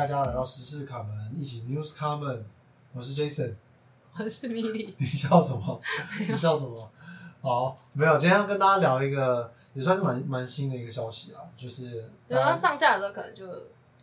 [0.00, 2.44] 大家来到时事卡门，一起 News Common。
[2.94, 3.54] 我是 Jason，
[4.16, 4.94] 我是米莉。
[4.96, 5.78] 你笑什么？
[6.26, 6.90] 你笑什么？
[7.42, 13.46] 好，没有，今天要跟大家聊一个也算是蛮蛮新的一个消息啊，就是然后上架的时候可能就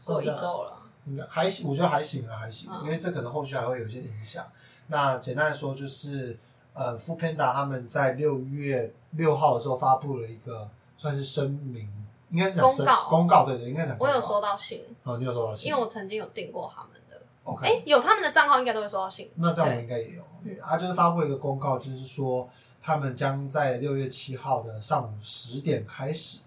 [0.05, 0.77] 过一周了。
[1.05, 4.45] 应该还行，我觉得还行啊，还行，嗯因为这可能后续还会有一些影响。
[4.89, 6.37] 那简单来说，就是
[6.73, 11.91] 呃 o Panda 他们在六月六号的时候发布了一个算是声明，
[12.29, 17.21] 应该是公告公告，对对，应该是我有收到信，哦，你有收到信，因为我曾经有订过他们的。
[17.43, 19.31] OK，哎、有他们的账号应该都会收到信。
[19.35, 20.23] 那这样我应该也有。
[20.43, 22.49] 对，他就是发布一个公告，就是说
[22.81, 26.39] 他们将在六月七号的上午十点开始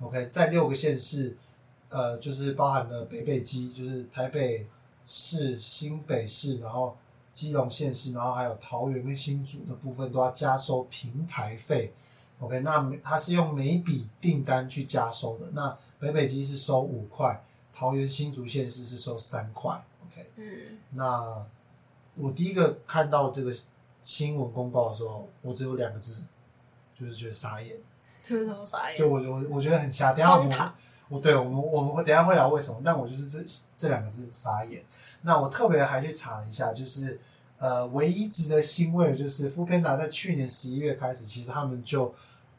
[0.00, 1.36] ，OK，在六个县市，
[1.88, 4.66] 呃，就是包含了北北基，就是台北
[5.04, 6.96] 市、新北市，然后
[7.32, 11.92] 基隆县市，然后还有桃园跟新竹的部分都要加收平台费。
[12.44, 15.46] OK，那每它是用每笔订单去加收的。
[15.52, 17.42] 那北北基是收五块，
[17.72, 19.82] 桃园新竹县市是收三块。
[20.06, 21.46] OK，嗯，那
[22.14, 23.54] 我第一个看到这个
[24.02, 26.22] 新闻公告的时候，我只有两个字，
[26.94, 27.76] 就是觉得傻眼。
[28.22, 28.98] 就是什么傻眼？
[28.98, 30.12] 就我我我觉得很瞎。
[30.12, 30.72] 等一下我们
[31.08, 33.38] 我对我们我们会等下会聊为什么，但我就是这
[33.76, 34.82] 这两个字傻眼。
[35.22, 37.20] 那我特别还去查了一下，就是
[37.58, 42.14] 呃，唯一值得欣慰的就是 f o o Panda 在去年十一月开始，其实他们就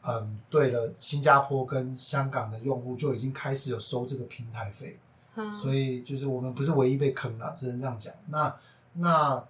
[0.06, 4.98] 嗯对了新加坡跟香港的用户就已经开始有收这个平台费。
[5.34, 8.14] 嗯，所以就是我们不是唯一被坑了，只能这样讲。
[8.28, 8.56] 那
[8.94, 9.46] 那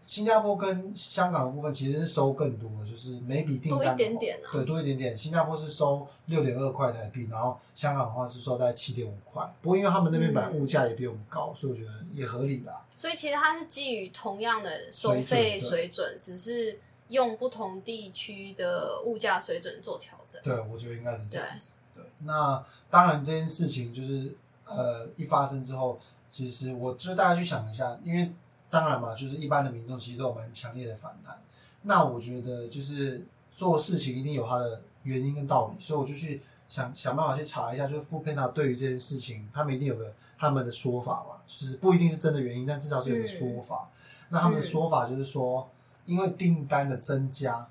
[0.00, 5.16] 新加坡跟香港的部分其实是收更多的，就是每笔订单多一点点啊对，多一点点。
[5.16, 9.42] 新加坡是收六点二块台币，然后香港的话是收在七点五块。
[9.62, 12.86] 不过因为他们那边本来物价也比我们高，所以我觉得也合理啦。
[12.96, 16.78] 所以其实它是基于同样的收费水准，只是
[17.10, 20.40] 用不同地区的物价水准做调整。
[20.42, 21.72] 对，我觉得应该是这样子。
[21.92, 28.32] 对，那当然这件事情就是呃一发生之后，其实我就大家去想一下，因为
[28.70, 31.36] 当然嘛，就是一般的民众其实都有蛮强烈的反弹。
[31.82, 33.22] 那我觉得就是
[33.56, 43.90] 做事情一定有它的原因跟道理，所以我就去想想办法去查一下，就是 o o Panda 对于这件事情，他们一定有个他们的说法嘛，就是不一定是真的原因，但至少是有个说法。
[44.28, 45.68] 那他们的说法就是说，
[46.10, 47.70] 因为订单的增加，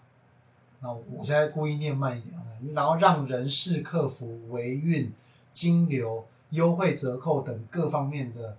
[0.80, 2.34] 那我现在故意念慢一点，
[2.74, 5.12] 然后让人事、客服、维运、
[5.52, 8.56] 金流、优惠折扣等各方面的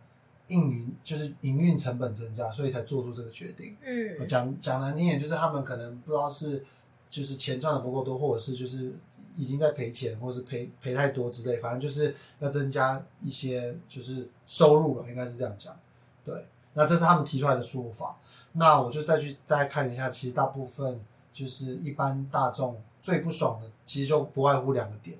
[0.48, 3.74] 运营，就是营运成本增加，所以才做出这个决定。
[3.82, 6.62] 嗯，讲讲难听点，就是他们可能不知道是
[7.08, 8.92] 就是钱赚的不够多，或者是就是
[9.36, 15.74] 已经在赔钱，或是赔赔太多之类，反正就是要增加一些就是收入了，应该是这样讲。
[16.22, 18.18] 对，那这是他们提出来的说法。
[18.52, 21.00] 那我就再去大家看一下，其实大部分
[21.32, 25.16] 就是一般大众最不爽的，其实就不外乎两个点。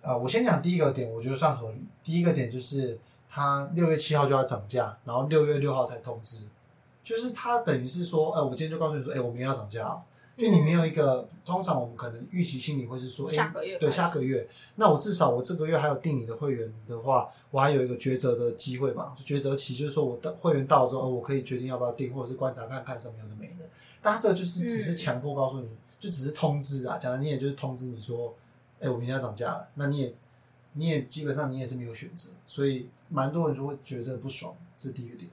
[0.00, 1.86] 呃，我先讲第一个点，我觉得算合理。
[2.02, 6.48] 第一个点就是它六月七号就要涨价，然后六月六号才通知，
[7.04, 10.02] 就是它等于是说，哎、我今天就告诉你说，哎、我明天要涨价、哦，
[10.38, 23.68] 就你没有一个，通常我们可能预期心里会是说，哎、对，下个月对下个月，那我至少我这个月还有定你的会员的话，我还有一个抉择的机会嘛，抉择期就是说我的会员到了之后，哦我可以决定要不要订，或者是观察看看什么有的没的。
[24.00, 28.32] 但他这个就是只是强迫告诉你，就只是通知啊，讲的你也就是通知你说，
[28.78, 30.14] 哎、我明天要涨价了，那你也
[30.74, 35.28] 你也基本上你也是没有选择，所以蛮多人就会觉得不爽，这是第一个点。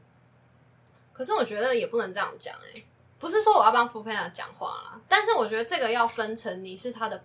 [1.14, 2.82] 可是我觉得也不能这样讲哎、
[3.20, 7.22] 不是说我要帮 f o o Panda 讲话啦，但是我觉得这个要分成你是他的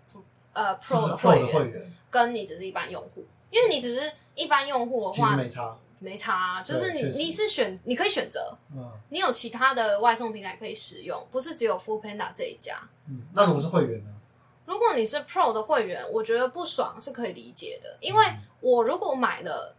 [0.52, 12.76] 呃 Pro 的会员，会员跟你只是一般用户，因为你只是一般用户的其实话没差，没差啊，就是你你是选你可以选择，嗯你有其他的外送平台可以使用，不是只有 f o o Panda 这一家。
[13.08, 14.10] 嗯，那如果是会员呢？
[14.66, 18.24] 如果你是 Pro 的会员，我觉得不爽是可以理解的，因为
[18.60, 19.74] 我如果买了，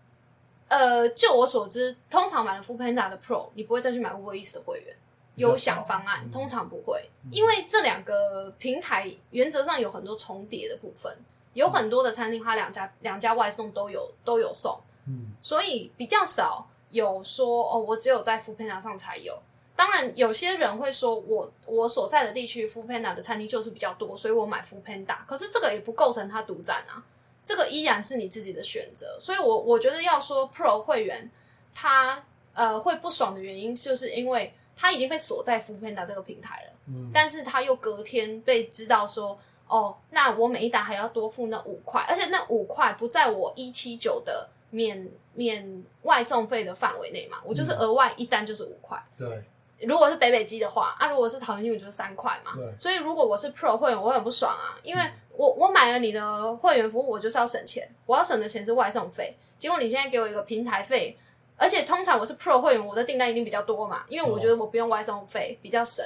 [0.68, 4.94] 呃，就我所知，通常买了 f o o Panda 的 Pro，你不会再去买 Uber Eats 的会员
[5.41, 6.31] 优享方案，嗯。
[6.31, 11.16] 通常不会，因为这两个平台原则上有很多重叠的部分，
[11.53, 19.38] 有很多的餐厅它两家两家外送都有都有送，嗯，所以比较少有说哦，我只有在 f o o Panda 上才有。
[19.73, 25.26] 当然，有些人会说我我所在的地区 f o o Panda 的餐厅就是比较多，所以我买 f o o Panda。
[25.26, 27.03] 可是这个也不构成它独占啊，
[27.44, 29.17] 这个依然是你自己的选择。
[29.20, 31.32] 所以我我觉得要说 Pro 会员
[31.73, 32.23] 他
[32.53, 39.38] 呃会不爽的原因，就是因为他已经被锁在 f o o Panda 这个平台了，嗯但是他又隔天被知道说。
[39.68, 49.02] 哦，那我每一单还要多付那五块，而且那五块不在我一七九的免免外送费的范围内嘛，我就是额外一单就是五块。
[49.18, 49.46] 对，
[49.88, 52.78] 如果是北北基的话，啊，如果是桃园运就是三块嘛对。
[52.78, 55.02] 所以如果我是 Pro 会员，我很不爽啊，因为
[55.38, 61.18] 我我买了你的会员服务，我就是要省钱，我要省的钱是外送费，结果你现在给我一个平台费，
[61.61, 66.03] 而且通常我是 Pro 会员，我的订单一定比较多嘛，因为我觉得我不用外送费，比较省。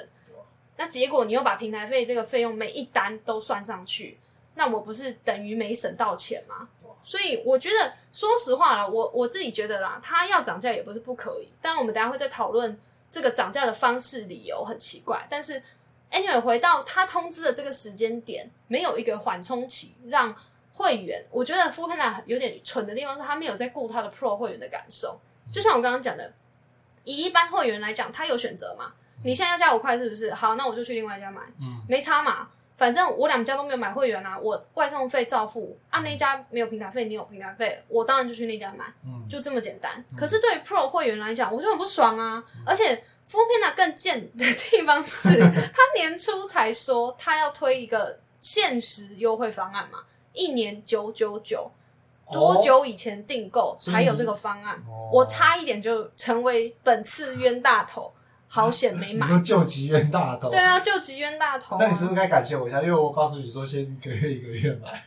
[0.76, 4.20] 那结果你又把平台费这个费用每一单都算上去，
[4.56, 6.68] 那我不是等于没省到钱吗？
[7.06, 11.48] 所以我觉得，说实话啦，我我自己觉得啦，它要涨价也不是不可以。
[11.62, 12.78] 当然，我们等下会再讨论
[13.10, 15.26] 这个涨价的方式理由很奇怪。
[15.30, 15.64] 但是
[16.12, 20.36] ，anyway，回到他通知的这个时间点，没有一个缓冲期，让
[20.74, 25.18] 会员，我觉得 f u l a 有点蠢的地方是，他没有在顾他的 Pro 会员的感受。
[25.52, 26.34] 就像我刚刚讲的，
[27.04, 28.94] 以一般会员来讲，他有选择嘛？
[29.24, 30.34] 你现在要加五块，是不是？
[30.34, 32.50] 好，那我就去另外一家买，嗯没差嘛。
[32.78, 35.78] 反正我两家都没有买会员啊，我外送费照付。
[35.90, 38.86] 啊，那家没有平台费，你有平台费，我当然就去那家买，
[39.30, 40.04] 就这么简单。
[40.18, 42.44] 可是对于 Pro 会员来讲，我就很不爽啊！
[42.66, 45.30] 而且 f u l Panda 更贱的地方是，
[45.74, 50.00] 他年初才说他要推一个限时优惠方案嘛，
[50.34, 51.72] 一年九九九，
[52.32, 54.82] 多久以前订购才有这个方案？
[55.12, 58.12] 我差一点就成为本次冤大头。
[58.48, 59.26] 好险没买！
[59.28, 60.50] 你说救急冤大头？
[60.50, 61.78] 对啊，救急冤大头。
[61.78, 62.82] 那你是不是该感谢我一下？
[62.82, 65.04] 因为我告诉你说，先一个月一个月买。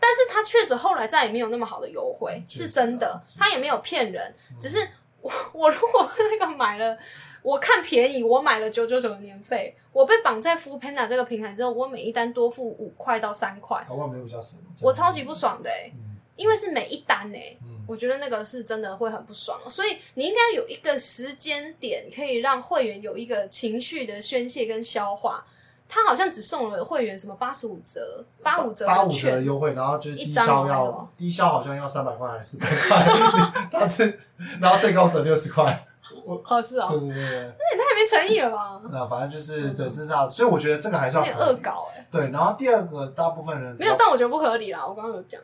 [0.00, 3.22] 但是他确实后来再也没有那么好的优惠，是真的。
[3.38, 4.78] 他也没有骗人，只是
[5.20, 6.98] 我 我如果是那个买了，
[7.42, 15.92] 我看便宜，我买了九九九的年费，我被绑在 f o o Panda 这个平台之后，我每一单多付五块到三块，我没有比较省，我超级不爽的哎，
[16.40, 17.38] 因为是每一单呢。
[17.86, 25.44] 我觉得那个是真的会很不爽，所以你应该有一个时间点可以让会员有一个情绪的宣泄跟消化。
[25.88, 34.16] 他好像只送了会员什么八十五折、八五折、八五折优惠，然后就是低消要低消好像要三百块还是四百块， 但是
[34.60, 35.84] 然后最高折六十块。
[36.24, 36.88] 我好是啊！
[36.90, 38.80] 对对对，那也太没诚意了吧？
[38.92, 42.06] 那反正就是对是这样，所以我觉得这个还是要恶搞哎。
[42.10, 44.86] 对，然后第二个大部分人没有，但我觉得不合理啦。
[44.86, 45.40] 我刚刚有讲，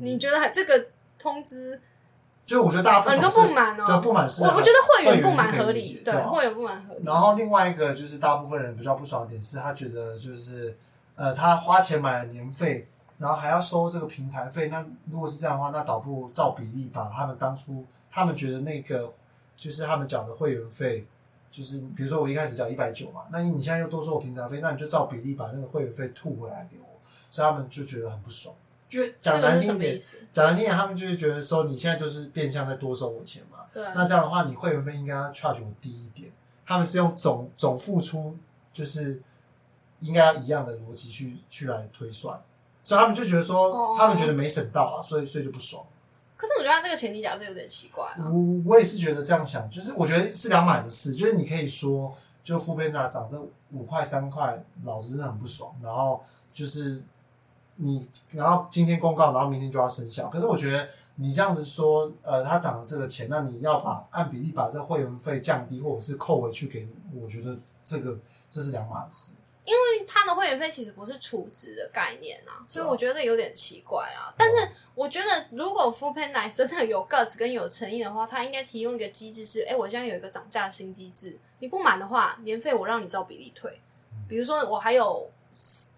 [0.00, 0.86] 你觉得这个？
[1.18, 1.80] 通知，
[2.44, 7.04] 就我觉得大家很多不满哦，对不满是，我我觉得会员不满合理，对会员不满合理。
[7.04, 10.76] 然后另外一个就是大部分人比较不爽的点是他觉得就是
[11.14, 12.88] 呃他花钱买了年费，
[13.18, 19.08] 然后还要收这个平台费，那如果是这样的话，那倒不如照比例把他们当初他们觉得那个
[19.56, 21.06] 就是他们缴的会员费，
[21.52, 26.98] 就是比如说我一开始缴一百九嘛，那你现在又多收我平台费，那你就照比例把那个会员费吐回来给我，
[27.30, 28.52] 所以他们就觉得很不爽。
[28.92, 29.98] 就讲难听点，
[30.34, 33.60] 讲难听点，他们就是觉得说你现在就是变相在多收我钱嘛。
[33.72, 33.82] 对。
[33.94, 36.30] 那这样的话，你会员费应该要 charge 我低一点。
[36.66, 38.36] 他们是用总总付出，
[38.70, 39.22] 就是
[40.00, 42.38] 应该要一样的逻辑去去来推算，
[42.82, 45.82] 所以他们就觉得说，他们觉得没省到啊，所以所以就不爽。
[46.36, 48.14] 可是我觉得这个前提假设有点奇怪。
[48.18, 51.14] 我我也是觉得这样想，就是我觉得是两码子事。
[51.14, 52.14] 就是你可以说，
[52.44, 53.40] 就副边那涨这
[53.70, 55.74] 五块三块，老子真的很不爽。
[55.82, 56.22] 然后
[56.52, 57.02] 就是。
[57.84, 60.28] 你然后今天公告，然后明天就要生效。
[60.28, 68.16] 可是我觉得你这样子说，呃，他涨了这个钱，那你要把按比例把这会员费降低，或者是扣回去给你，我觉得这个
[68.48, 69.34] 这是两码事。
[69.64, 74.30] 因为他的会员费其实不是储值的概念啊，所以我觉得有点奇怪啊。
[74.36, 74.56] 但是
[74.94, 83.80] 我觉得如果 Full Panda 真的有 guts 跟有诚意的话，他应该提供一个机制是：哎，我现在有一个涨价新机制，你不满的话，年费我让你照比例退。
[84.28, 85.28] 比如说我还有。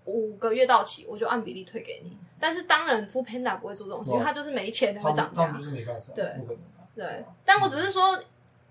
[0.07, 2.17] 五个月到期，我就按比例退给你。
[2.39, 5.51] 但是当然 f u l Panda 不会做这种事，因为他就是没钱才会涨价。
[6.15, 6.27] 对
[6.95, 8.19] 对，但我只是说，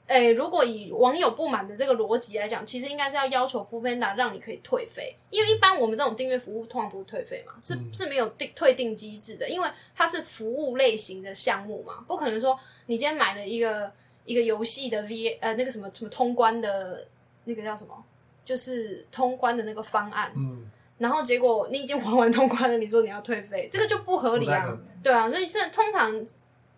[0.06, 13.92] 哎，如果以网友不满的这个逻辑来讲，其实应该是要要求 f u l Panda 让你可以退费，因为一般我们这种订阅服务通常不是退费嘛，是是没有定退订机制的，因为它是服务类型的项目嘛，不可能说你今天买了一个
[14.26, 17.08] 一个游戏的 V 呃那个什么什么通关的
[17.46, 18.04] 那个叫什么，
[18.46, 20.32] 就是通关的那个方案。
[20.36, 20.70] 嗯。
[20.98, 26.14] 然后结果你已经玩完通关了，你说你要退费，这个就不合理啊，对啊，所以是通常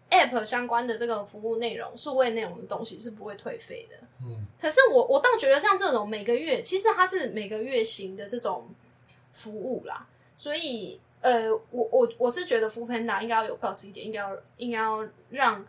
[0.09, 3.97] App 相关的这个服务内容、数位内容的东西是不会退费的。
[4.21, 8.67] 嗯，可是我我倒觉得像这种每个月，其实它是每个月型的这种
[9.31, 15.65] 服务啦，所以呃，我我我是觉得 f o o Panda 应该要有告知一点，应该要应该要让。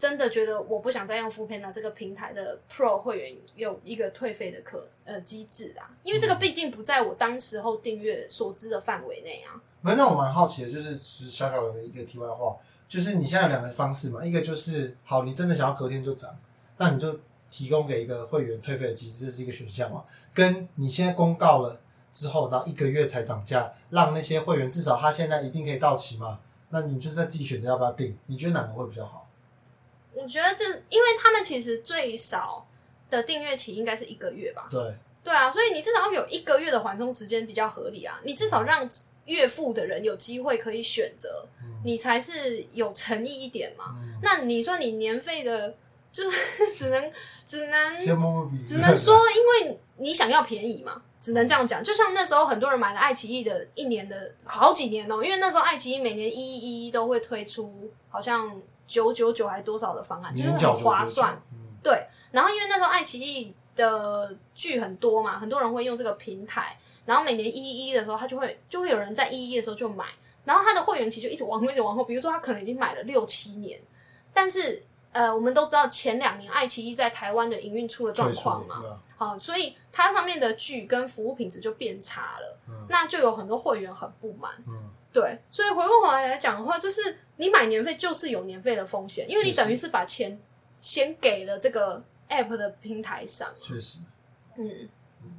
[0.00, 9.60] 真的觉得我不想再用 f u l Panda 这个平台的 Pro 会员有一个退费的可呃机制啦，因为这个毕竟不在我当时候订阅所知的范围内啊。
[9.82, 12.56] 没，那我蛮好奇的，就是小小的一个题外话，
[12.88, 16.34] 就是你现在有两个方式嘛，一个就是好，你真的想要隔天就涨，
[16.78, 20.02] 那你就提供给一个会员退费的机制，这是一个选项嘛。
[20.32, 21.78] 跟你现在公告了
[22.10, 26.40] 之后，然后一个月才涨价，让那些会员至少他现在一定可以到期嘛，
[26.70, 29.19] 那你就在自己选择要不要订，你觉得哪个会比较好？
[30.14, 32.66] 我觉得这，因为他们其实最少
[33.08, 34.68] 的订阅期应该是一个月吧？
[34.70, 34.80] 对，
[35.24, 38.20] 对啊，所以你至少要有一个月的缓冲时间比较合理啊。
[38.24, 38.88] 你至少让
[39.26, 41.46] 月付的人有机会可以选择，
[41.84, 43.94] 你才是有诚意一点嘛。
[43.98, 45.74] 嗯那你说你年费的，
[46.12, 47.12] 就是只能
[47.46, 51.82] 只能只能说，因为你想要便宜嘛，只能这样讲。
[51.82, 61.42] 就像那时候很多人买了爱奇艺的一年的好几年哦、因为那时候爱奇艺每年一一一一都会推出好像九九九还多少的方案，就是很划999算。
[61.52, 70.04] 嗯对，然后因为那时候爱奇艺的剧很多嘛，很多人会用这个平台，然后每年一一一的时候，他就会就会有人在一一的时候就买，
[70.44, 73.80] 然后他的会员期就一直往后一直往后，比如说他可能已经买了六七年，
[74.34, 74.82] 但是
[75.12, 84.52] 呃，我们都知道前两年爱奇艺在台湾的营运出了状况嘛，啊好、所以它上面的剧跟服务品质就变差了，嗯那就有很多会员很不满。
[84.66, 90.38] 嗯，对，所以回过头来来讲的话，就是你买年费就是有年费的风险，因为你等于是把钱
[90.80, 93.48] 先给了这个 app 的平台上。
[93.60, 94.00] 确实。
[94.56, 94.88] 嗯，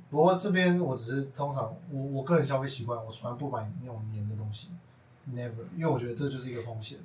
[0.09, 4.69] 不过这边我只是通常我我个人消费习惯，我从来不买那种黏的东西
[5.33, 6.97] ，never，因为我觉得这就是一个风险，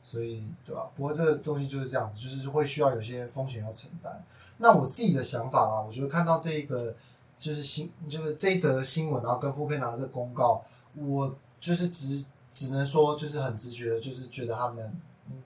[0.00, 4.24] 所以对吧、不过这个东西就是这样子，就是会需要有些风险要承担。
[4.58, 6.94] 那我自己的想法啊，我觉得看到这一个
[7.38, 10.64] 就是新就是这一则新闻，然后跟富片拿这个公告，
[10.94, 14.92] 我就是只只能说就是很直觉的，就是觉得他们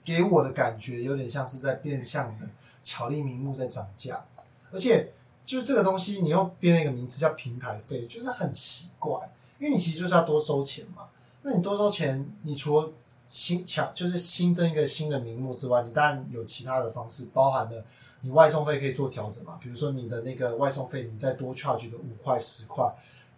[0.03, 2.47] 给我的感觉有点像是在变相的
[2.83, 4.25] 巧立名目在涨价，
[4.71, 5.13] 而且。
[5.45, 11.09] 就是这个东西，你又编了一个名词叫平台费，就是很奇怪，因为你其实就是要多收钱嘛。
[11.41, 12.91] 那你多收钱，你除了
[13.27, 17.83] 新巧就是新增一个新的名目之外，你当然有其他的方式，包含了
[18.21, 22.85] 你外送费可以做调整嘛，比如说你的那个外送费，你再多 charge 个五块十块，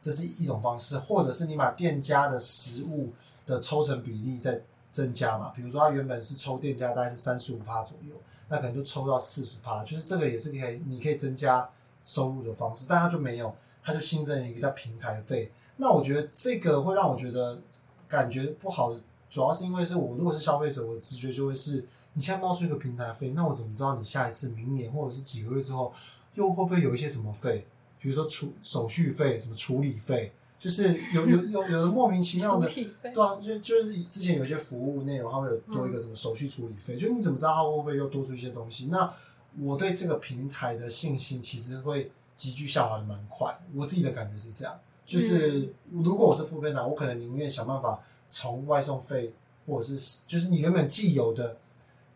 [0.02, 3.14] 这是一种方式，或者是你把店家的食物
[3.46, 8.16] 的抽成比例再增加嘛，比如说它原本是抽店家大概是三十五趴左右，
[8.50, 11.70] 那可能就抽到四十趴，就是这个也是可以，你可以增加
[12.04, 15.52] 收入的方式，但它就没有，它就新增一个叫平台费。
[15.78, 17.60] 那我觉得这个会让我觉得
[18.08, 18.94] 感觉不好，
[19.30, 25.94] 主要是因为是我如果是消费者，我的直觉就会是，你现在冒出一个平台费，那我怎么知道你下一次明年或者是几个月之后，
[26.34, 27.66] 又会不会有一些什么费，
[28.02, 32.68] 比如说处手续费、什么处理费，就是有有有有的莫名其妙的。
[32.68, 38.88] 对啊，就就是之前有一些服务内容，它会有多一个什么手续处理费，就你怎么知道它会不会又多出一些东西？
[38.92, 39.14] 那
[39.60, 44.80] 我对这个平台的信心其实会急剧下滑的蛮快的，我自己的感觉是这样。
[45.06, 49.34] 就是如果我是副编长，我可能宁愿想办法从外送费
[49.68, 51.58] 或者是就是你原本既有的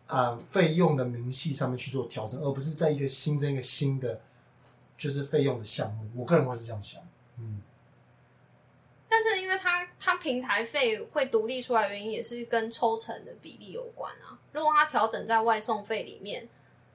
[0.06, 4.18] 啊费用的明细上面去做调整，而不是在一个新增一个新的
[4.96, 6.08] 就是费用的项目。
[6.16, 7.02] 我个人会是这样想，
[7.38, 7.60] 嗯，
[9.08, 14.38] 但是因为它它平台费会独立出来，原因也是跟抽成的比例有关啊。
[14.52, 16.48] 如果它调整在外送费里面，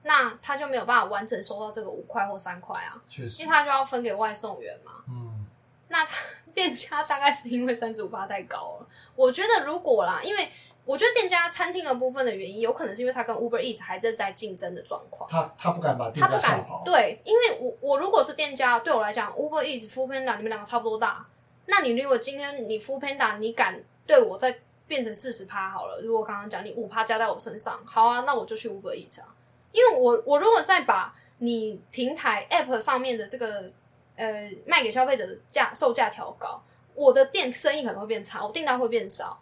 [0.03, 5.03] 那它就没有办法完整收到这个五块或三块啊，确实因为，它就要分给外送员嘛。
[5.07, 5.45] 嗯，
[5.89, 8.87] 那他 店家大概是因为三十五八太高了。
[9.15, 10.49] 我觉得如果啦，因为
[10.83, 15.29] 我觉得店家餐厅的部分的原因，有可能是因为他跟 Uber Eats 还正在竞争的状况。
[15.29, 21.25] 他他不敢把店家吓跑，对，因为我我如果是店家，对我来讲，Uber Eats、f o o Panda 你们两个差不多大。
[21.67, 29.27] 那你如果今天你 f o o Panda 你敢对我再变成四十趴好了，如果刚刚讲你五趴加在我身上，好啊，那我就去 Uber Eats 啊。
[29.71, 33.69] 因为我我如果再把你平台 App 上面的这个
[34.15, 36.61] 呃卖给消费者的价售价调高，
[36.95, 39.39] 我的店生意可能会变差，我订单会变少。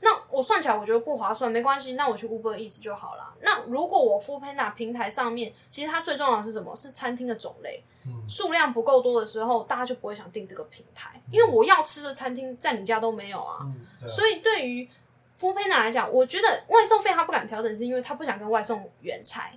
[0.00, 3.32] 那我算起来我觉得不划算，没关系，那我去 Uber Eats 就好了。
[3.40, 6.74] 那如果我 f o o Panda 平台上面，其实它最重要的是什么？
[6.74, 13.58] 是餐厅的种类，嗯数量不够多的时候，大家就不会想订这个平台，因为我要吃的餐厅在你家都没有啊。
[13.62, 14.88] 嗯，啊所以对于
[15.36, 19.56] f o o Panda 来讲，我觉得外送费他不敢调整，是因为他不想跟外送员拆。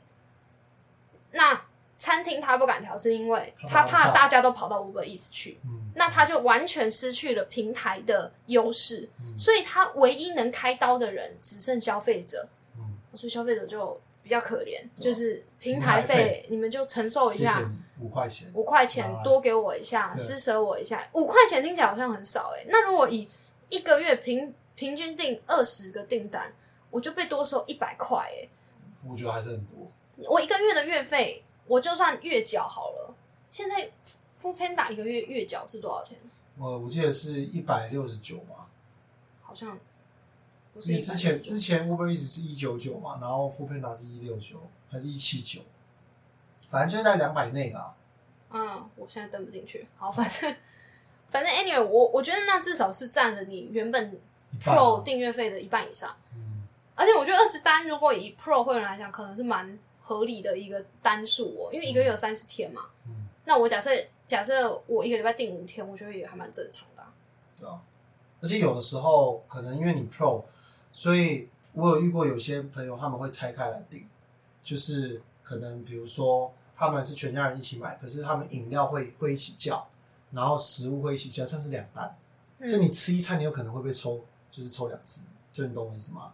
[1.32, 1.60] 那
[1.98, 17.68] 餐厅他不敢调，是因为他怕大家都跑到 Uber Eats 去，嗯，那他就完全失去了平台的优势，嗯所以他唯一能开刀的人只剩消费者，嗯，所以消费者就比较可怜，就是平平台费你们就承受一下
[18.00, 21.04] 五块钱，五块钱多给我一下，施舍我一下。
[21.14, 23.28] 五块钱听起来好像很少哎、那如果以
[23.70, 26.54] 一个月平平均订二十个订单，
[26.92, 28.48] 我就被多收一百块哎。
[29.08, 29.90] 我觉得还是很多。
[30.30, 33.16] 我一个月的月费，我就算月缴好了。
[33.50, 33.90] 现在
[34.38, 36.18] f o o Panda 一个月月缴是多少钱？
[36.58, 38.68] 我我记得是一百六十九吧，
[39.42, 39.78] 好像
[40.74, 45.62] 不是199因为之前之前 Uber Eats 是一九九嘛，然后 f o o Panda 是一六九还是一七九，
[46.70, 47.96] 反正就是在两百内啦。
[48.50, 49.86] 嗯，我现在登不进去。
[49.98, 50.56] 好，反正
[51.30, 54.12] 反正 anyway，我我觉得那至少是占了你原本
[54.52, 56.16] 一半啊 Pro 订阅费的一半以上。
[56.34, 56.66] 嗯，
[56.96, 62.86] 而且我觉得二十单，如果以 Pro 会员来讲，可能是蛮合理的一个单数哦，因为一个月有三十天嘛。
[63.06, 63.92] 嗯那我假设
[64.28, 67.14] 假设我一个礼拜订五天，我觉得也还蛮正常的啊、
[67.58, 67.82] 对啊。
[68.42, 70.44] 而且有的时候可能因为你 Pro，
[70.92, 74.06] 所以我有遇过有些朋友他们会拆开来订，
[74.62, 79.88] 就是可能比如说他们是全家人一起买，可是他们饮料会会一起叫，
[80.32, 82.16] 然后食物会一起叫，甚至两单，
[82.60, 84.20] 嗯所以你吃一餐你有可能会被抽，
[84.52, 85.22] 就是抽两次，
[85.54, 86.34] 就你懂我意思吗？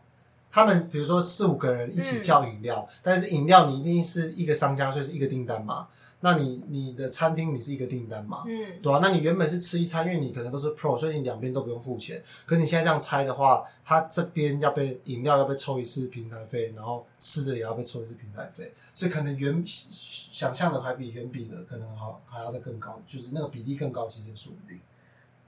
[0.51, 5.87] 他们比如说四五个人一起叫饮料，但是饮料你一定是一个商家，所以是一个订单嘛。
[6.25, 8.45] 那你你的餐厅你是一个订单嘛？
[8.47, 12.23] 嗯对啊，那你原本是吃一餐，因为你可能都是 Pro，所以你两边都不用付钱。
[12.45, 24.79] 可你现在这样拆的话，它这边要被饮料要被抽一次平台费，然后吃的也要被抽一次平台费，所以可能远想象的还比远比的可能好还要再更高，就是那个比例更高，其实也说不定，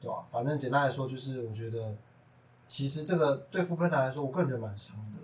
[0.02, 1.96] 对吧、反正简单来说，就是我觉得
[2.68, 5.22] 其实这个对富喷来说，我个人觉得蛮伤的。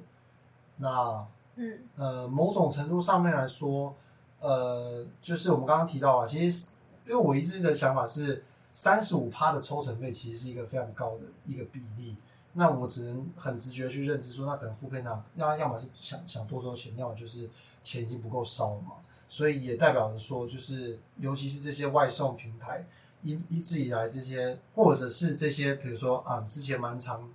[0.78, 1.28] 那
[1.58, 3.94] 嗯呃，某种程度上面来说，
[4.42, 6.72] 呃，就是我们刚刚提到啊，其实
[7.08, 8.44] 因为我一直的想法是，
[8.74, 12.18] 三十五趴的抽成费其实是一个非常高的一个比例。
[12.54, 17.50] 那我只能很直觉去认知说，那可能付配纳要要么是想想多收钱，要么就是
[17.82, 18.96] 钱已经不够烧了嘛。
[19.30, 22.86] 所以也代表着说，就是尤其是这些外送平台，
[23.22, 27.32] 一一直以来这些，或者是这些，比如说啊，之前蛮常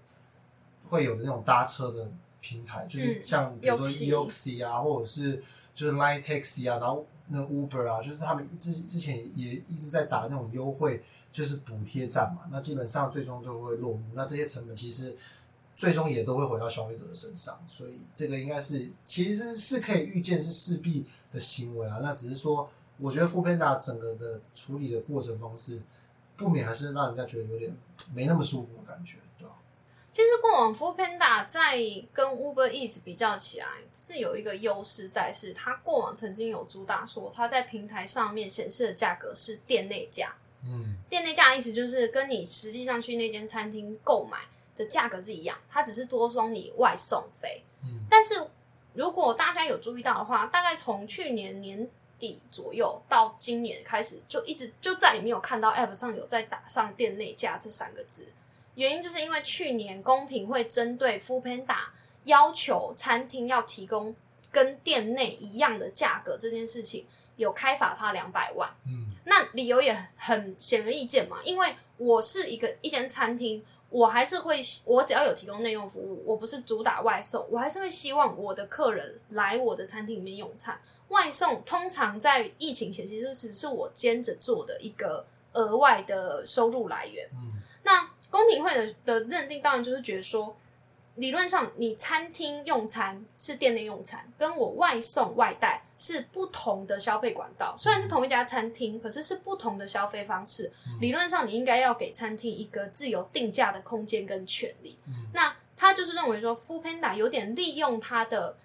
[0.88, 2.10] 会有的那种搭车的
[2.42, 5.42] 平台，就是嗯像比如说 Yoxi 啊，或者是
[5.76, 12.49] 就是 Line Taxi 啊，然后那 Uber 啊，就是他们之之前也一直在打那种优惠，就是补贴战嘛。
[12.50, 14.02] 那基本上最终就会落幕。
[14.14, 15.14] 那这些成本其实
[15.76, 21.99] 最终也都会回到消费者的身上，所以这个应该是其实是可以预见是势必的行为啊。
[22.00, 25.83] 那只是说，我觉得富 Panda 整个的处理的过程方式，
[26.38, 27.76] 不免还是让人家觉得有点
[28.14, 29.18] 没那么舒服的感觉，
[30.16, 31.76] 其实过往 f o o Panda 在
[32.11, 40.35] 跟 Uber Eats 比较起来，是有一个优势在，是它过往曾经有主打说，它在平台上面显示的价格是店内价。
[40.64, 44.38] 嗯店内价的意思就是跟你实际上去那间餐厅购买
[44.75, 47.62] 的价格是一样，它只是多收你外送费。
[47.83, 48.42] 嗯但是
[48.94, 51.87] 如果大家有注意到的话，大概从去年年
[52.18, 58.26] 底左右到今年开始，就一直就再也没有看到 App 上有在打上店内价这三个字。
[58.76, 61.76] 原因就是因为去年公平会针对 f o o Panda
[62.24, 64.14] 要求餐厅要提供
[64.52, 67.04] 跟店内一样的价格这件事情，
[67.36, 68.70] 有开罚他两百万。
[68.86, 80.80] 嗯那理由也很显而易见嘛，因为我是一个一间餐厅，我还是会，我只要有提供内用服务，我不是主打外送，我还是会希望我的客人来我的餐厅里面用餐。
[81.08, 87.28] 外送通常在疫情前其实只是我兼着做的一个额外的收入来源。
[87.32, 90.56] 嗯那公平会的的认定当然就是觉得说，
[91.16, 97.74] 理论上你餐厅用餐是店内用餐，跟我外送外带是不同的消费管道。
[97.78, 100.72] 虽然是同一家餐厅，可是是不同的消费方式。
[101.00, 104.98] 理论上你应该要给餐厅一个自由定价的空间跟权利。
[105.06, 108.56] 嗯那他就是认为说 f o o Panda 有点利用他的。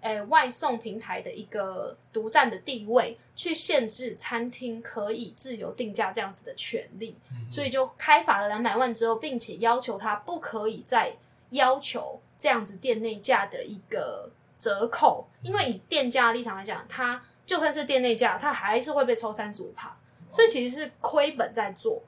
[0.00, 7.16] 诶，外送平台的一个独占的地位，去限制餐厅可以自由定价这样子的权利。
[7.32, 11.16] 嗯所以就开罚了两百万之后，并且要求他不可以再
[11.50, 19.96] 要求这样子店内价的一个折扣，因为以店家的立场来讲，他就算是店内价，他还是会被抽三十五趴，
[20.28, 22.02] 所以其实是亏本在做。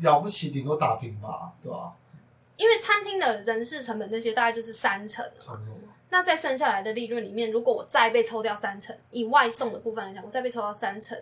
[0.00, 1.94] 了不起，顶多打平吧，对吧？
[2.56, 5.24] 因为餐厅的人事成本那些大概就是三成。
[6.12, 11.18] 那在剩下来的利润里面，如果我再被抽掉三成，以外送的部分来讲，我再被抽到三成，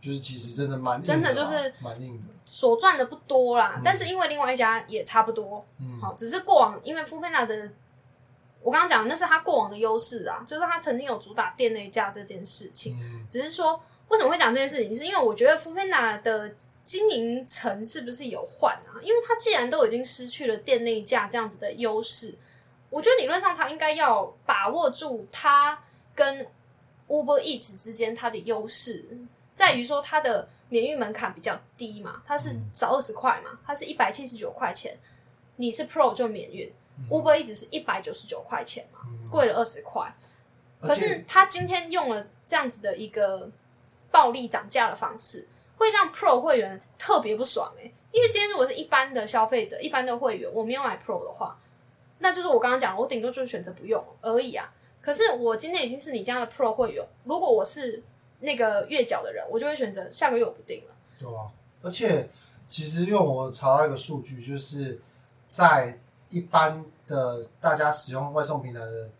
[0.00, 3.74] 就是其实真的蛮真的就是蛮硬的，所赚的不多啦。
[3.76, 7.70] 嗯但是因为另外一家也差不多，嗯好，只是过往因为 f o o Panda 的，
[8.62, 12.96] 我刚刚讲那是他过往的优势啊，就是他曾经有主打店内价这件事情。
[12.98, 18.96] 嗯只是说为什么会讲这件事情，是因为我觉得 f o o Panda 的经营层是不是有换啊？
[19.02, 22.34] 因为他既然都已经失去了店内价这样子的优势，
[22.94, 25.82] 我觉得理论上他应该要把握住他
[26.14, 26.46] 跟
[27.08, 29.18] Uber Eats 之间它的优势，
[29.52, 32.70] 在于说它的免运门槛比较低嘛，它是嗯。
[32.72, 34.96] 少二十块嘛，它是一百七十九块钱，
[35.56, 37.06] 你是 Pro 就免运、嗯。
[37.10, 39.28] U b e r Eats 是一百九十九块钱嘛，嗯。
[39.28, 40.14] 贵了二十块。
[40.80, 43.50] 可是他今天用了这样子的一个
[44.12, 51.58] 暴力涨价的方式，会让 Pro 会员特别不爽诶、因为今天如果是一般的消费者、一般的会员，我没有买 Pro 的话，
[52.24, 54.72] 那就是我刚刚讲，我顶多就是选择不用而已啊。
[55.02, 58.02] 可是我今天已经是你家的 Pro 会员，如果我是
[58.40, 60.94] 那个月缴的人，我就会选择下个月我不定了。
[61.18, 61.52] 对啊？
[61.82, 62.30] 而且
[62.66, 64.98] 其实因为我查到一个数据，就是
[65.46, 69.10] 在一般的大家使用外送平台的，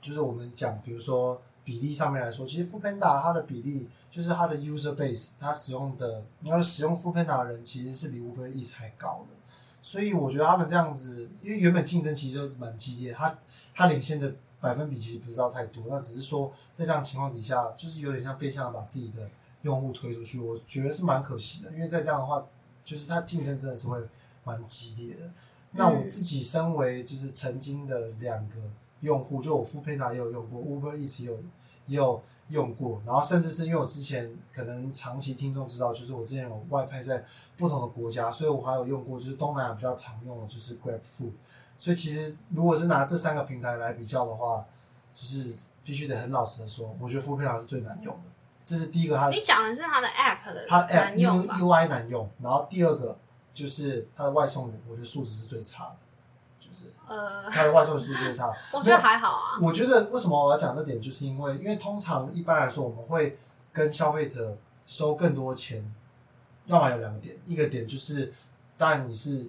[0.00, 8.20] 就是我们讲，比如说比例上面来说，其实 f o o Panda 它的比例就是它的 user base，它使用的你要使用 f o o n d a 的人其实是比
[8.20, 9.34] Uber Eats 还高的。
[9.80, 13.38] 所以我觉得他们这样子，因为原本竞争其实就是蛮激烈，他
[13.74, 19.30] 他领先的百分比其实不知道太多，那只是说在这样情况底下，就是有点像变相的把自己的
[19.62, 22.44] 用户推出去，我觉得是蛮可惜的，因为在这样的话，
[22.84, 23.98] 就是它竞争真的是会
[24.44, 25.30] 蛮激烈的。
[25.72, 28.56] 那我自己身为就是曾经的两个
[29.00, 31.38] 用户，就我 f o o p a n d a 也有用过，Uber Eats 也有
[31.86, 37.24] 也有用过，然后甚至是因为我之前可能长期听众知道，就是我之前有外派在
[37.56, 41.32] 不同的国家，所以我还有用过就是东南亚比较常用的就是 Grab Food。
[41.76, 44.66] 所以其实如果是拿这三个平台来比较的话，
[45.12, 48.30] 就是必须得很老实的说，我觉得 f o o p a n d a 是最难用的。
[48.66, 53.18] 这是第一个，它你讲的是它的 App 的它 App 难用？U I 难用，然后第二个
[53.54, 56.07] 就是它的外送员，我觉得素质是最差的，就是
[57.08, 58.52] 呃，它的外送员素质最差。
[58.72, 59.58] 我觉得还好啊。
[59.62, 63.38] 我觉得为什么我要讲这点，就是因为因为通常一般来说我们会
[63.72, 65.92] 跟消费者收更多钱，
[66.66, 68.32] 要么有两个点，一个点就是
[68.76, 69.48] 当然你是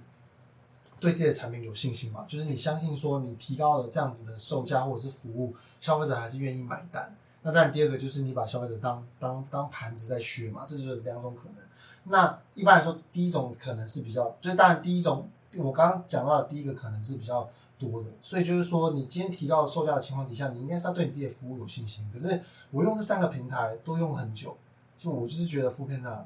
[1.00, 7.16] 对自己的产品有信心嘛，就是你相信说你提高了这样子的售价或者是服务，消费者还是愿意买单。
[7.42, 11.56] 那当然第二个就是你把消费者当当当盘子在削嘛，这就是两种可能。
[12.04, 22.10] 那一般来说，第一种可能是比较，就是当然第一种我刚刚讲到的第一个可能是比较多的，所以就是说，你今天提高售价的情况底下，你应该是要对你自己的服务有信心。
[22.14, 24.58] 可是我用这三个平台都用很久，
[24.96, 26.26] 就我就是觉得副片那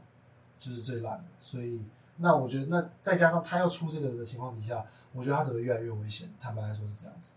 [0.57, 1.85] 就是最烂的，所以
[2.17, 6.29] 那我觉得那再加上他要出这个的情况底下，我觉得他只会越来越危险。
[6.39, 7.33] 坦白来说是这样子。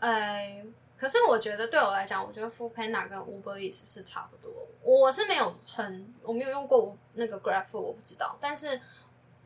[0.00, 0.64] 哎，
[0.96, 4.52] 可是我觉得对我来讲，我觉得 f o o Panda 跟 Uber Is 是差不多。
[4.82, 8.36] 我是没有很，我没有用过那个 Grab Food，我不知道。
[8.40, 8.80] 但是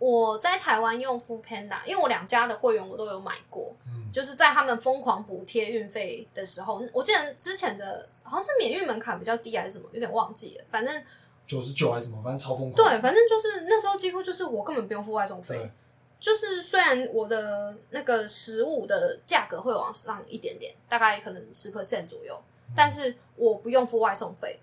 [0.02, 10.64] 我在台湾用 o Panda，因为我两家的会员我都有买过，嗯，就是在他们疯狂补贴运费的时候，我记得之前的好像是免运门槛比较低还是什么，有点忘记了。
[10.72, 11.04] 反正
[11.46, 12.74] 九十九还是什么，反正超疯狂。
[12.74, 15.70] 对，反正就是那时候几乎就是我根本不用付外送费，
[16.18, 22.36] 就是虽然我的那个食物的价格会往上一点点，大概可能十 percent 左右，
[22.74, 24.58] 但是我不用付外送费，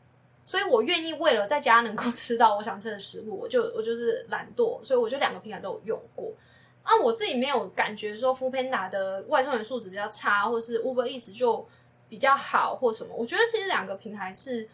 [0.50, 6.34] 所以我愿意为了在家能够吃到我想吃的食物，我就 我就是懒惰，所以我就两个平台都有用过。
[6.82, 11.64] 啊，我自己没有感觉说 f o o Panda 的外送员素质比较差，或是 Uber Eats 就
[12.10, 13.14] 比较好或什么。
[13.16, 14.68] 我觉得其实两个平台是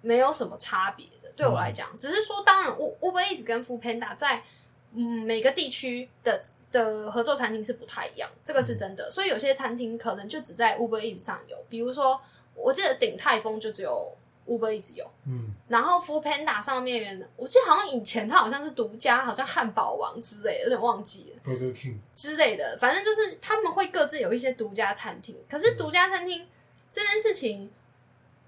[0.00, 4.42] 没有什么差别的，对我来讲，只是说当然 Uber Eats 跟 f o o Panda 在
[4.92, 6.40] 嗯每个地区的
[6.72, 9.08] 的合作餐厅是不太一样，这个是真的。
[9.12, 12.20] 所以有些餐厅可能就只在 Uber Eats 上有，比如说
[12.56, 14.12] 我记得鼎泰丰就只有
[14.46, 21.42] Uber Eats 有，嗯，然后 Food Panda 上面，我记得好像以前它好像是独家，好像汉堡王之类，有点忘记了。
[21.44, 25.36] Burger King，之类的，反正就是他们会各自有一些独家餐厅。
[25.48, 26.46] 可是独家餐厅
[26.92, 27.70] 这件事情，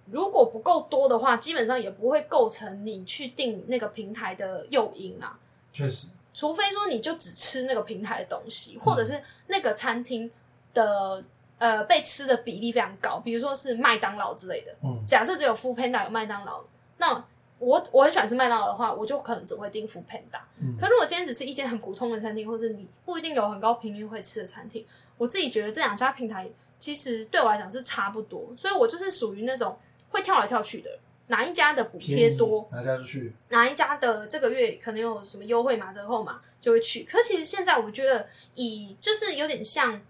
[0.06, 5.38] 如果不够多的话，基本上也不会构成你去订那个平台的诱因啊。
[5.72, 10.30] 确实，除非说你就只吃那个平台的东西，或者是那个餐厅
[10.72, 11.22] 的
[11.58, 14.72] 呃被吃的比例非常高，比如说是麦当劳之类的。
[14.82, 16.62] 嗯，假设只有 f o o Panda 有麦当劳，
[16.98, 17.24] 那
[17.58, 20.40] 我我很喜欢吃麦当劳的话，我就可能只会订 f o o Panda。
[20.60, 24.84] 嗯可如果今天只是一间很普通的餐厅，或者你不一定有很高频率会吃的餐厅，
[25.16, 29.76] 我自己觉得这两家平台其实对我来讲是差不多，所以我就是属于那种
[30.10, 30.90] 会跳来跳去的，
[31.26, 37.02] 哪一家的补贴多，哪家就去，哪一家的这个月可能有什么优惠码、折扣码就会去。
[37.02, 40.00] 可其实现在我觉得以就是有点像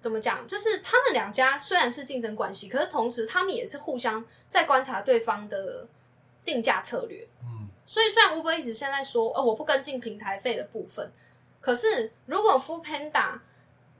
[0.00, 5.86] 怎么讲，就是他们两家虽然是竞争关系，可是同时他们也是互相在观察对方的
[6.44, 7.26] 定价策略。
[7.42, 11.10] 嗯，所以虽然 Uber 一直现在说，呃，我不跟进平台费的部分，
[11.60, 13.40] 可是如果 f o o Panda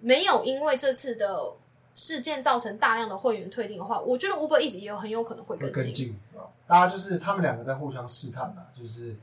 [0.00, 1.52] 没有因为这次的
[1.94, 5.84] 事件造成大量的会员退订的话，我觉得 Uber 一直也有很有可能会会跟进。
[5.84, 6.46] 跟进啊。
[6.68, 9.16] 大家就是他们两个在互相试探嘛，就是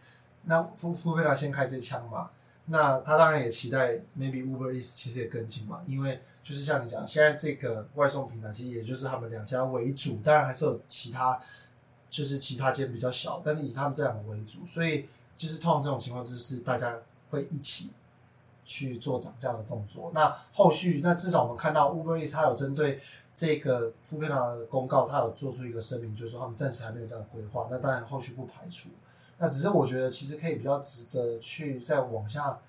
[0.43, 2.29] 那 Food Panda 先开这枪嘛，
[2.65, 11.39] 那他当然也期待 maybe Uber Eats 其实也跟进嘛，因为就是像你讲，现在这个外送平台其实也就是他们两家为主，当然还是有其他
[12.07, 17.89] 就是其他间比较小，但是以他们这两个为主，所以就是通常这种情况就是大家会一起
[18.63, 20.11] 去做涨价的动作。
[20.13, 23.01] 那后续那至少我们看到 Uber Eats 它有针对
[23.33, 27.67] 这个富片堂的公告，它有做出一个声明，就是说他们暂时还没有这样的规划。
[27.71, 28.89] 那当然后续不排除。
[29.39, 32.59] 那只是我觉得其实可以比较值得去再往下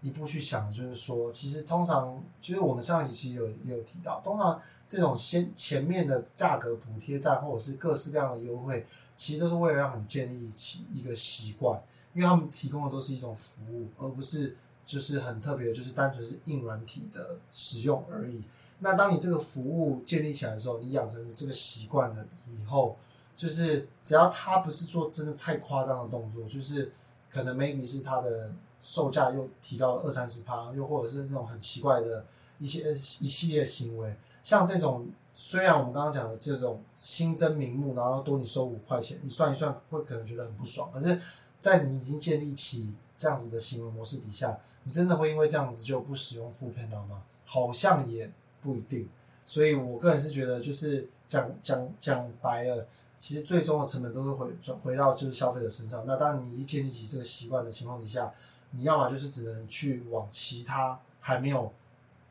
[0.00, 11.82] 一步去想，就是说，其实通常就是我们上一期有也有提到，通常这种先前面的价格补贴战或者是各式各样的优惠，其实都是为了让你建立起一个习惯，
[12.14, 14.56] 因为他们提供的都是一种服务，而不是
[14.86, 18.44] 就是很特别，就是单纯是硬软体的使用而已。
[18.80, 22.24] 那当你这个服务建立起来的时候，你养成这个习惯了
[22.56, 22.96] 以后，
[23.36, 26.92] 就是只要他不是做真的太夸张的动作，就是
[27.28, 28.52] 可能 maybe 是他的
[28.88, 32.24] 售价又提高了二三十趴，又或者是那种很奇怪的
[32.58, 41.20] 一些一系列行为，像这种虽然我们刚刚讲的这种新增名目，然后多你收五块钱，你算一算会可能觉得很不爽，可是，
[41.60, 47.22] 在你已经建立起这样子的行为模式底下，你真的会因为这样子就不使用副片刀吗？
[47.44, 49.06] 好像也不一定，
[49.44, 52.86] 所以我个人是觉得，就是讲讲讲白了，
[53.20, 56.04] 其实最终的成本都是回转回到就是消费者身上。
[56.06, 58.32] 那当，你已经建立起这个习惯的情况底下，
[58.70, 61.72] 你要么就是只能去往其他还没有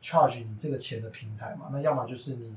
[0.02, 2.56] charge 你这个钱的平台嘛，那要么就是你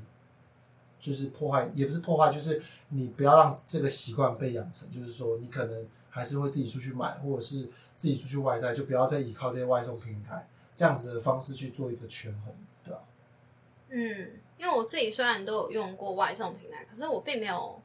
[1.00, 10.46] 就是破坏，也不是破坏，就是你不要让这个习惯被养成，就是说你可能还是会自己出去买，或者是自己出去外带，就不要再依靠这些外送平台。
[10.74, 13.04] 这样子的方式去做一个权衡，对吧？
[13.90, 17.80] 嗯，因为我自己虽然都有用过外送平台，可是我并没有，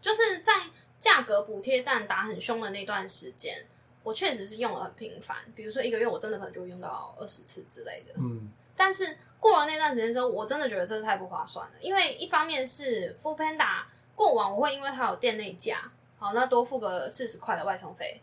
[0.00, 0.52] 就是在
[0.98, 3.66] 价格补贴战打很凶的那段时间，
[4.02, 5.36] 我确实是用的很频繁。
[5.54, 8.14] 比如说一个月，我真的可能就会用到二十次之类的。
[8.16, 11.72] 嗯，但是过了那段时间之后，我真的觉得这是太不划算了。
[11.80, 13.82] 因为一方面是 f o o Panda
[14.14, 18.20] 过往我会因为它有店内价，好，那多付个四十块的外送费，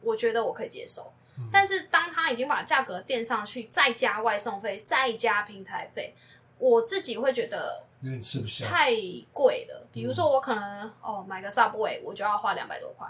[0.00, 1.12] 我觉得我可以接受。
[1.52, 6.14] 但是当他已经把价格垫上去，再加外送费，再加平台费，
[6.58, 8.92] 我自己会觉得有点吃不消，太
[9.32, 9.84] 贵了。
[9.92, 13.08] 比如说我可能哦买个 Subway，我就要花两百多块。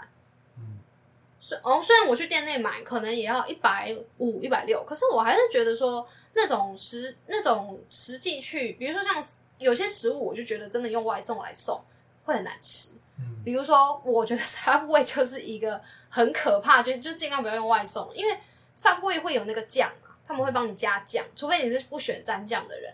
[1.45, 9.23] 嗯，虽哦虽然我去店内买可能也要一百五、一百六，可是我还是觉得说那种实那种实际去，比如说像
[9.57, 11.81] 有些食物，我就觉得真的用外送来送
[12.23, 12.91] 会很难吃。
[13.19, 15.81] 嗯，比如说我觉得 Subway 就是一个。
[16.07, 18.37] 很可怕，就就尽量不要用外送，因为
[18.77, 22.93] Subway 会有那个酱嘛，他们会帮你加酱，除非你是不选蘸酱的人。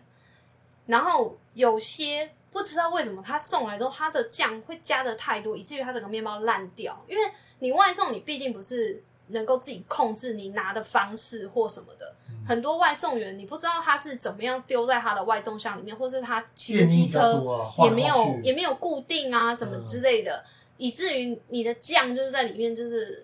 [0.87, 6.99] 然后有些不知道为什么他送来之后，他的酱会加的太多，以至于他整个面包烂掉。
[7.07, 12.13] 因为你外送，你毕竟不是能够自己控制你拿的方式或什么的。
[12.43, 17.39] 很多外送员你不知道他是怎么样丢在他的外送箱里面，或是他骑机车
[17.83, 20.43] 也没有也没有固定啊什么之类的。
[20.77, 23.23] 以至于你的酱就是在里面就是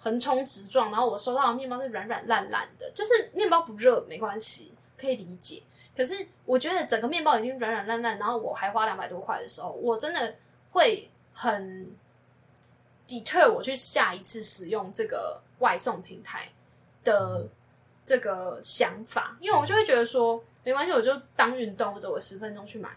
[0.00, 5.62] 横冲直撞，然后我收到的面包是软软烂烂的，就是面包不热没关系，可以理解。
[5.94, 10.34] 可是我觉得整个面包已经软软烂烂，然后我还花两百多块的时候，我真的
[10.70, 11.86] 会很
[13.08, 16.48] deter 我去下一次使用这个外送平台
[17.04, 17.46] 的
[18.04, 22.90] 这个想法，因为我就会觉得说没关系，我就当运动或者我十分钟去买，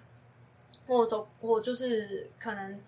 [0.87, 2.79] 我走我就是可能。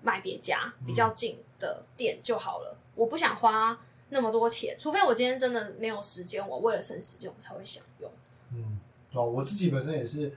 [0.00, 3.76] 买别家比较近的店就好了，我不想花
[4.10, 8.08] 那么多钱，除非我今天真的没有时间，我为了省时间，我才会想用。
[8.52, 8.78] 嗯，
[9.10, 10.32] 对我自己本身也是，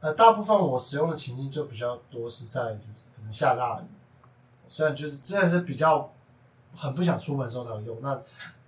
[0.00, 3.84] 呃，大部分我使用的情境就比较多是在就是可能下大雨，
[4.66, 6.12] 虽然就是真的是比较
[6.74, 8.20] 很不想出门的时候才有用，那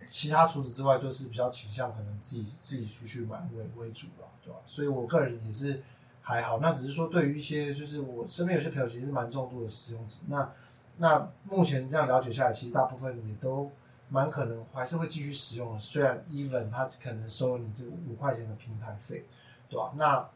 [0.09, 4.59] 其他除此之外就是比较倾向可能自己自己出去买为为主了，对吧？
[4.64, 5.82] 所以我个人也是。
[6.28, 10.52] 还好，那只是说对于一些就是我身边有些朋友其实蛮重度的使用者，那
[10.96, 13.70] 那目前这样了解下来，其实大部分也都
[14.09, 15.78] 蛮可能还是会继续使用的。
[15.78, 19.24] 虽然 even 他可能收了你这五块钱的平台费，
[19.70, 19.92] 对吧？
[19.94, 20.28] 那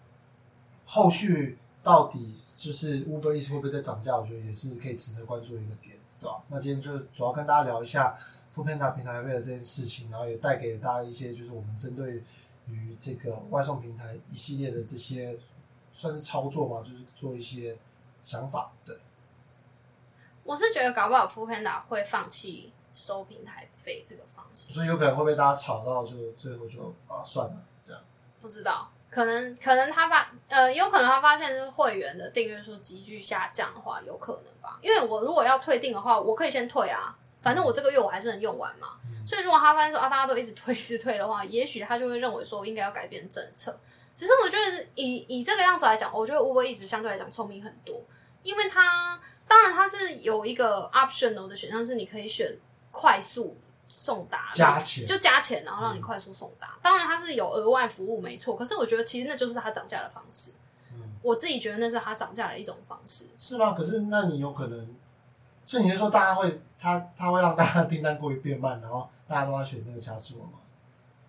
[0.85, 4.17] 后续到底就是 Uber Eats 会不会再涨价？
[4.17, 6.43] 我觉得也是可以值得关注一个点，对吧？
[6.49, 8.17] 那今天就主要跟大家聊一下
[8.51, 12.23] f o o p a n d a 平台费的这件事情，然后也带给大家一些就是我们针对
[12.67, 15.39] 于这个外送平台一系列的这些。
[15.93, 17.77] 算是操作嘛，就是做一些
[18.23, 18.73] 想法。
[18.87, 18.97] 对，
[20.45, 28.01] 我是觉得搞不好 f o o Panda 会放弃收平台费这个方式，所以有可能会被大家吵到，就最后就啊算了这样。
[28.41, 34.79] 不知道，可能可能他发呃，有可能他发现就是会员的订阅数急剧下降的话，有可能吧。
[34.81, 38.97] 因为我如果要退订的话，我可以先退啊，反正我这个月我还是能用完嘛。
[39.27, 43.79] 所以如果他发现说啊，大家都一直退一直退的话，也许他就会认为说应该要改变政策。
[44.17, 48.03] 只是我觉得以以这个样子来讲，我觉得 Uber 一直相对来讲聪明很多，
[48.43, 52.57] 因为它当然它是有一个 optional 的选项，是你可以选
[52.91, 53.57] 快速
[53.93, 56.79] 送达，加钱就加钱，然后让你快速送达。
[56.81, 58.55] 当然它是有额外服务，没错。
[58.57, 60.53] 可是我觉得其实那就是它涨价的方式。
[60.93, 63.27] 嗯，我自己觉得那是它涨价的一种方式。
[63.41, 63.75] 是吗？
[63.77, 64.95] 可是那你有可能，
[65.67, 70.53] 所以你是说大家会，它它会让大家订单过于变慢，然后大家都要选那个加速了吗？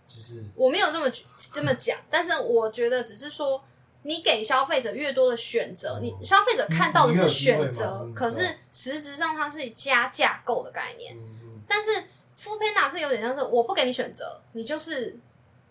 [0.08, 1.10] 就是我没有这么
[1.52, 3.64] 这么讲，但是我觉得只是说，
[4.04, 11.18] 你给消费者越多的选择，你消费者看到的是选择，可是实质上它是加价购的概念。
[11.66, 12.04] 但是
[12.36, 15.18] f o o Panda 是有点像是我不给你选择，你就是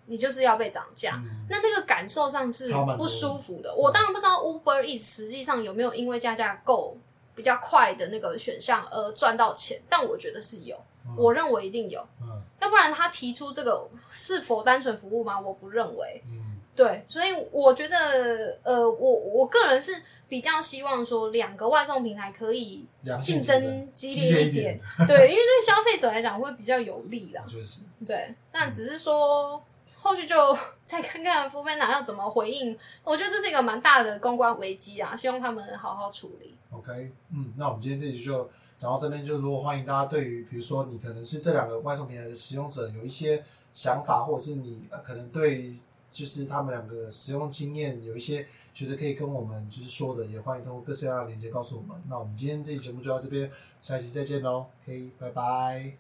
[0.07, 3.75] 你就是要被涨价，那那个感受上是不舒服的。
[3.75, 6.97] 我当然不知道 Uber Eats 实际上有没有因为加价购
[7.35, 10.77] 比较快的那个选项而赚到钱，但我觉得是有。
[10.77, 15.41] 嗯我认为一定有，嗯要不然他提出这个是否单纯服务吗？
[15.41, 16.23] 我不认为。
[16.29, 19.93] 嗯对，所以我觉得，呃，我我个人是
[20.31, 22.87] 比较希望说，两个外送平台可以
[23.21, 27.43] 竞竞争激激烈一点，对，因为对消费者来讲会比较有利啦。
[27.47, 29.61] 就是对，那只是说
[29.99, 32.79] 后续就 再看看 f o o p a n d a 要怎么回应。
[33.03, 36.55] 我觉得这是一个蛮大的公关危机啊，希望他们好好处理。
[36.71, 39.25] OK，嗯，那我们今天这集就讲到这边。
[39.25, 45.75] 就如果欢迎大家对于比如说你可能是这两个外送平台的使用者有一些想法，或者是你、呃、可能对
[46.11, 52.03] 就是他们两个使用经验有一些觉得可以跟我们就是说的，也欢迎通过各式各样的连接告诉我们。
[52.09, 54.67] 那我们今天这期节目就到这边，下期再见喽。
[54.83, 55.93] OK，拜拜。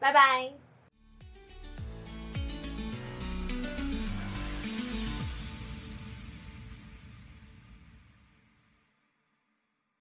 [0.00, 0.67] 拜拜。